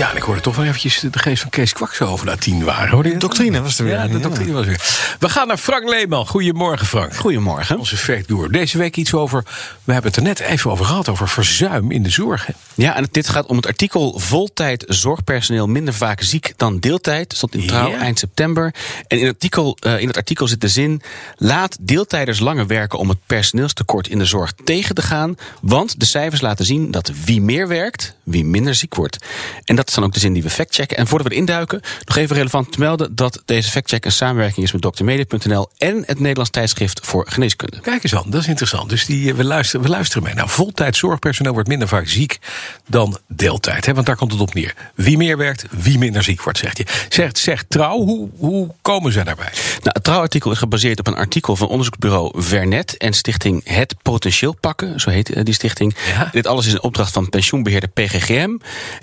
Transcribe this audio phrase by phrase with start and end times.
[0.00, 2.36] Ja, en ik hoorde toch wel eventjes de geest van Kees Kwak zo over na
[2.36, 2.88] tien waren.
[2.88, 3.22] Hoorde je dat?
[3.22, 3.94] Doctrine was er weer.
[3.94, 4.80] Ja, de doctrine was weer.
[5.18, 6.26] We gaan naar Frank Leeman.
[6.26, 7.16] Goedemorgen, Frank.
[7.16, 7.78] Goedemorgen.
[7.78, 8.50] Onze factgoer.
[8.50, 9.44] Deze week iets over...
[9.84, 12.46] We hebben het er net even over gehad, over verzuim in de zorg.
[12.46, 12.52] hè.
[12.74, 17.28] Ja, en dit gaat om het artikel Voltijd zorgpersoneel minder vaak ziek dan deeltijd.
[17.28, 18.74] Dat stond in trouw eind september.
[19.06, 21.02] En in het, artikel, eh, in het artikel zit de zin...
[21.36, 25.36] Laat deeltijders langer werken om het personeelstekort in de zorg tegen te gaan.
[25.60, 29.18] Want de cijfers laten zien dat wie meer werkt, wie minder ziek wordt.
[29.64, 30.96] En dat is dan ook de zin die we factchecken.
[30.96, 33.14] En voordat we erin duiken, nog even relevant te melden...
[33.14, 35.70] dat deze factcheck een samenwerking is met drmedia.nl...
[35.78, 37.80] en het Nederlands tijdschrift voor geneeskunde.
[37.80, 38.88] Kijk eens aan, dat is interessant.
[38.88, 40.34] Dus die, eh, we, luisteren, we luisteren mee.
[40.34, 42.38] Nou, voltijd zorgpersoneel wordt minder vaak ziek
[42.86, 43.86] dan deeltijd.
[43.86, 43.94] Hè?
[43.94, 44.74] Want daar komt het op neer.
[44.94, 46.84] Wie meer werkt, wie minder ziek wordt, zegt je.
[47.08, 49.50] Zegt, zegt trouw, hoe, hoe komen ze daarbij?
[49.70, 54.56] Nou, het trouwartikel is gebaseerd op een artikel van onderzoeksbureau Vernet en stichting Het Potentieel
[54.60, 55.94] Pakken, zo heet eh, die stichting.
[56.14, 56.28] Ja.
[56.32, 58.56] Dit alles is een opdracht van pensioenbeheerder PGGM.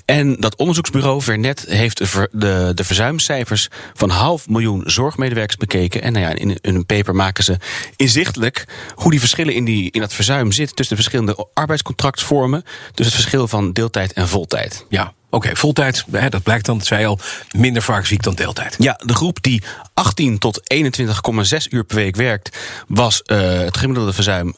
[0.05, 6.01] En dat onderzoeksbureau Vernet heeft de, de, verzuimcijfers van half miljoen zorgmedewerkers bekeken.
[6.01, 7.57] En nou ja, in, in een paper maken ze
[7.95, 13.15] inzichtelijk hoe die verschillen in, die, in dat verzuim zitten tussen de verschillende arbeidscontractvormen, tussen
[13.15, 14.85] het verschil van deeltijd en voltijd.
[14.89, 17.19] Ja, oké, voltijd, dat blijkt dan, dat zei je al,
[17.51, 18.75] minder vaak ziek dan deeltijd.
[18.79, 24.13] Ja, de groep die 18 tot 21,6 uur per week werkt, was eh, het gemiddelde
[24.13, 24.55] verzuim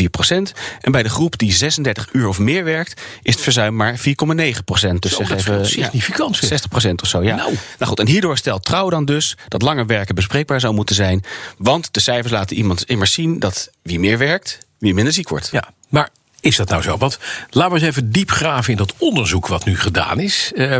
[0.00, 0.52] 8,4 procent.
[0.80, 4.64] En bij de groep die 36 uur of meer werkt, is het verzuim maar 4,9
[4.64, 5.02] procent.
[5.02, 6.48] Dus Zo, zeg dat even significant, zeg.
[6.48, 7.22] 60 procent of zo.
[7.22, 7.34] Ja.
[7.34, 7.56] Nou.
[7.78, 7.90] Nou.
[7.90, 11.24] goed, en hierdoor stelt Trouw dan dus dat langer werken bespreekbaar zou moeten zijn.
[11.58, 15.48] Want de cijfers laten iemand immers zien dat wie meer werkt, wie minder ziek wordt.
[15.52, 16.08] Ja, maar
[16.42, 16.96] is dat nou zo?
[16.96, 17.18] Want
[17.50, 20.52] laten we eens even diep graven in dat onderzoek wat nu gedaan is.
[20.54, 20.78] Eh,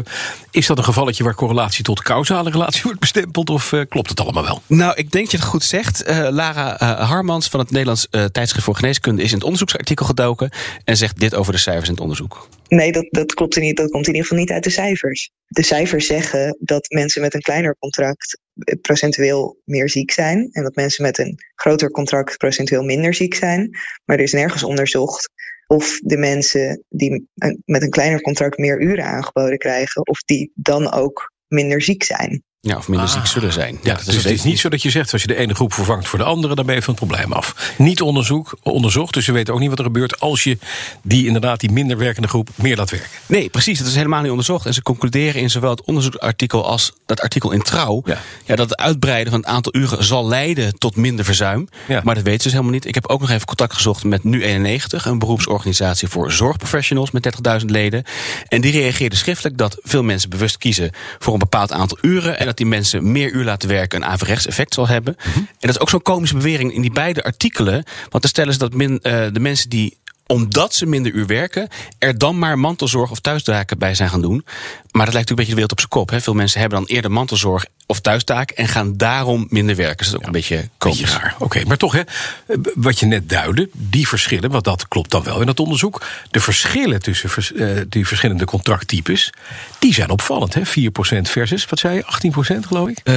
[0.50, 3.50] is dat een gevalletje waar correlatie tot causale relatie wordt bestempeld?
[3.50, 4.62] Of eh, klopt het allemaal wel?
[4.66, 6.02] Nou, ik denk dat je het goed zegt.
[6.02, 10.50] Eh, Lara Harmans van het Nederlands eh, Tijdschrift voor Geneeskunde is in het onderzoeksartikel gedoken
[10.84, 12.48] en zegt dit over de cijfers in het onderzoek.
[12.68, 13.76] Nee, dat, dat klopt er niet.
[13.76, 15.30] Dat komt in ieder geval niet uit de cijfers.
[15.46, 18.38] De cijfers zeggen dat mensen met een kleiner contract
[18.80, 20.48] procentueel meer ziek zijn.
[20.52, 23.70] En dat mensen met een groter contract procentueel minder ziek zijn.
[24.04, 25.30] Maar er is nergens onderzocht
[25.72, 27.28] of de mensen die
[27.64, 32.42] met een kleiner contract meer uren aangeboden krijgen, of die dan ook minder ziek zijn.
[32.64, 33.14] Ja, of minder Ah.
[33.14, 33.78] ziek zullen zijn.
[33.82, 35.72] Ja, dat dus het is niet zo dat je zegt, als je de ene groep
[35.72, 37.74] vervangt voor de andere, dan ben je van het probleem af.
[37.78, 40.58] Niet onderzoek, onderzocht, dus we weten ook niet wat er gebeurt als je
[41.02, 43.08] die inderdaad die minder werkende groep meer laat werken.
[43.26, 43.78] Nee, precies.
[43.78, 44.66] Dat is helemaal niet onderzocht.
[44.66, 48.02] En ze concluderen in zowel het onderzoeksartikel als dat artikel in Trouw...
[48.04, 48.18] Ja.
[48.46, 51.68] dat het uitbreiden van het aantal uren zal leiden tot minder verzuim.
[51.88, 52.00] Ja.
[52.04, 52.86] Maar dat weten ze dus helemaal niet.
[52.86, 55.04] Ik heb ook nog even contact gezocht met Nu91...
[55.04, 57.28] een beroepsorganisatie voor zorgprofessionals met
[57.60, 58.04] 30.000 leden.
[58.48, 60.90] En die reageerden schriftelijk dat veel mensen bewust kiezen...
[61.18, 62.38] voor een bepaald aantal uren...
[62.38, 65.16] en dat die mensen meer uur laten werken een averechts effect zal hebben.
[65.18, 65.38] Mhm.
[65.38, 67.84] En dat is ook zo'n komische bewering in die beide artikelen.
[68.08, 71.68] Want dan stellen ze dat min, eh, de mensen die omdat ze minder uur werken,
[71.98, 74.44] er dan maar mantelzorg of thuistaken bij zijn gaan doen.
[74.92, 76.10] Maar dat lijkt natuurlijk een beetje de wereld op zijn kop.
[76.10, 76.20] Hè?
[76.20, 79.96] Veel mensen hebben dan eerder mantelzorg of thuistaak en gaan daarom minder werken.
[79.96, 81.16] Dus dat is ook een beetje komisch.
[81.38, 85.22] Oké, maar toch, hè, eh, wat je net duidde, die verschillen, want dat klopt dan
[85.22, 86.02] wel in het onderzoek.
[86.30, 89.32] De verschillen tussen vers- eh, die verschillende contracttypes,
[89.78, 90.54] die zijn opvallend.
[90.54, 90.66] Hè?
[90.66, 92.98] 4% versus, wat zei je, 18% geloof ik?
[93.04, 93.14] Eh,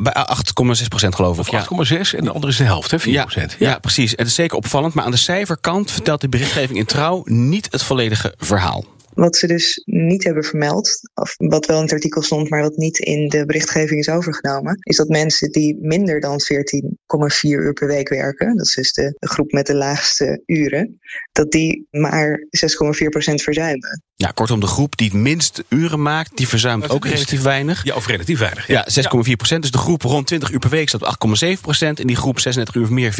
[0.00, 1.40] bij 8,6 procent geloof ik.
[1.40, 1.58] Of ja.
[1.58, 2.98] 8,6 en de andere is de helft, hè?
[3.00, 3.56] 4%.
[3.58, 3.78] Ja, ja.
[3.78, 4.10] precies.
[4.10, 4.94] Het is zeker opvallend.
[4.94, 8.84] Maar aan de cijferkant vertelt de berichtgeving in Trouw niet het volledige verhaal.
[9.14, 12.76] Wat ze dus niet hebben vermeld, of wat wel in het artikel stond, maar wat
[12.76, 17.86] niet in de berichtgeving is overgenomen, is dat mensen die minder dan 14,4 uur per
[17.86, 20.98] week werken, dat is dus de, groep met de laagste uren,
[21.32, 24.02] dat die maar 6,4% verzuimen.
[24.20, 27.84] Ja, kortom, de groep die het minst uren maakt, die verzuimt ook relatief weinig.
[27.84, 28.66] Ja, of relatief weinig.
[28.66, 28.86] Ja,
[29.28, 29.62] 6,4 procent.
[29.62, 32.00] Dus de groep rond 20 uur per week staat op 8,7 procent.
[32.00, 33.14] En die groep 36 uur of meer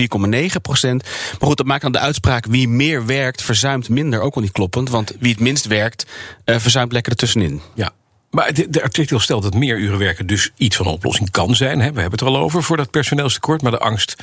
[0.52, 1.02] 4,9 procent.
[1.02, 4.52] Maar goed, dat maakt dan de uitspraak wie meer werkt, verzuimt minder ook wel niet
[4.52, 4.88] kloppend.
[4.88, 6.06] Want wie het minst werkt,
[6.44, 7.60] eh, verzuimt lekker ertussenin.
[7.74, 7.90] Ja.
[8.30, 11.54] Maar de, de artikel stelt dat meer uren werken dus iets van een oplossing kan
[11.54, 11.80] zijn.
[11.80, 11.92] Hè?
[11.92, 13.62] We hebben het er al over voor dat personeelstekort.
[13.62, 14.16] Maar de angst,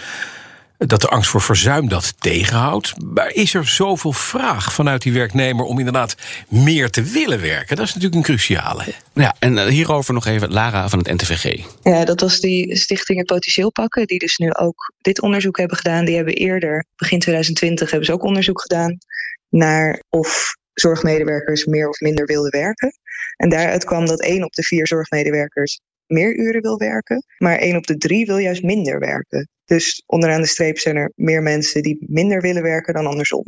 [0.77, 2.93] dat de angst voor verzuim dat tegenhoudt.
[3.13, 6.15] Maar is er zoveel vraag vanuit die werknemer om inderdaad
[6.49, 7.75] meer te willen werken?
[7.75, 8.83] Dat is natuurlijk een cruciale.
[8.83, 8.91] Hè?
[9.13, 11.65] Ja, en eh, hierover nog even Lara van het NTVG.
[11.81, 15.77] Ja, dat was die stichting Het Potentieel Pakken, die dus nu ook dit onderzoek hebben
[15.77, 16.05] gedaan.
[16.05, 18.97] Die hebben eerder, begin 2020, hebben ze ook onderzoek gedaan
[19.49, 22.91] naar of zorgmedewerkers meer of minder wilden werken.
[23.35, 27.75] En daaruit kwam dat één op de vier zorgmedewerkers meer uren wil werken, maar één
[27.75, 29.49] op de drie wil juist minder werken.
[29.67, 33.45] Dus onderaan de streep zijn er meer mensen die minder willen werken dan andersom.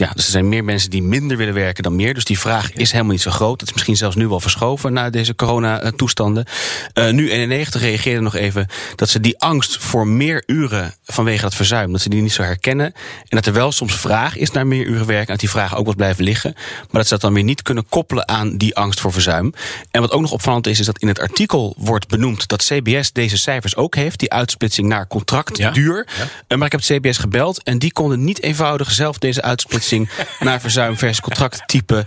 [0.00, 2.14] Ja, dus er zijn meer mensen die minder willen werken dan meer.
[2.14, 3.60] Dus die vraag is helemaal niet zo groot.
[3.60, 6.46] Het is misschien zelfs nu wel verschoven na deze corona-toestanden.
[6.94, 11.54] Uh, nu 91 reageerde nog even dat ze die angst voor meer uren vanwege dat
[11.54, 12.86] verzuim, dat ze die niet zo herkennen.
[13.28, 15.26] En dat er wel soms vraag is naar meer uren werken.
[15.26, 16.52] En dat die vraag ook wat blijven liggen.
[16.54, 19.52] Maar dat ze dat dan weer niet kunnen koppelen aan die angst voor verzuim.
[19.90, 23.12] En wat ook nog opvallend is, is dat in het artikel wordt benoemd dat CBS
[23.12, 24.18] deze cijfers ook heeft.
[24.18, 26.06] Die uitsplitsing naar contractduur.
[26.08, 26.30] Ja, ja.
[26.48, 29.86] Uh, maar ik heb het CBS gebeld en die konden niet eenvoudig zelf deze uitsplitsing
[30.40, 32.06] naar verzuim versus contracttype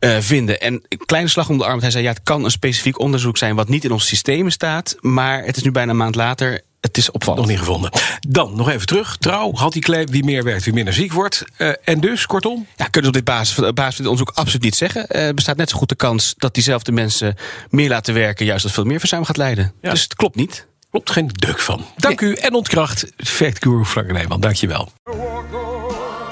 [0.00, 0.60] uh, vinden.
[0.60, 1.80] En kleine slag om de arm.
[1.80, 4.96] Hij zei: ja, het kan een specifiek onderzoek zijn wat niet in ons systeem staat.
[5.00, 6.60] Maar het is nu bijna een maand later.
[6.80, 7.40] Het is opvallend.
[7.40, 7.90] Nog niet gevonden.
[8.20, 9.16] Dan nog even terug.
[9.16, 11.44] Trouw had die claim: wie meer werkt, wie minder ziek wordt.
[11.58, 12.66] Uh, en dus, kortom?
[12.76, 15.08] Ja, kunnen we op dit basis, basis van dit onderzoek absoluut niet zeggen.
[15.08, 17.34] Er uh, bestaat net zo goed de kans dat diezelfde mensen
[17.70, 19.72] meer laten werken, juist dat veel meer verzuim gaat leiden.
[19.80, 19.90] Ja.
[19.90, 20.66] Dus het klopt niet.
[20.90, 21.84] Klopt geen duk van.
[21.96, 22.30] Dank nee.
[22.30, 23.06] u en ontkracht.
[23.16, 24.40] Fact Guru Frank Nijman.
[24.40, 24.92] Dank je wel.